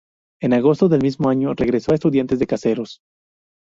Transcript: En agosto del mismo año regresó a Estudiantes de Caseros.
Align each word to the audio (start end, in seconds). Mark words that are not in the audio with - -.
En 0.41 0.53
agosto 0.53 0.89
del 0.89 1.03
mismo 1.03 1.29
año 1.29 1.53
regresó 1.53 1.91
a 1.91 1.93
Estudiantes 1.93 2.39
de 2.39 2.47
Caseros. 2.47 3.01